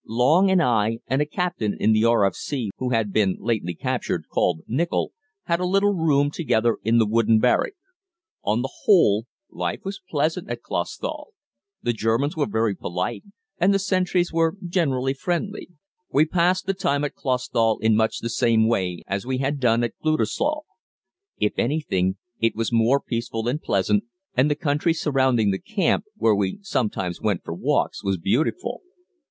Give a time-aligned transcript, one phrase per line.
[0.07, 2.71] Long and I, and a captain in the R.F.C.
[2.77, 5.11] who had been lately captured, called Nichol,
[5.43, 7.73] had a little room together in the wooden barrack.
[8.43, 11.33] On the whole, life was pleasant at Clausthal.
[11.83, 13.23] The Germans were very polite,
[13.59, 15.69] and the sentries were generally friendly.
[16.11, 19.83] We passed the time at Clausthal in much the same way as we had done
[19.83, 20.61] at Gütersloh.
[21.37, 26.33] If anything, it was more peaceful and pleasant, and the country surrounding the camp, where
[26.33, 28.81] we sometimes went for walks, was beautiful.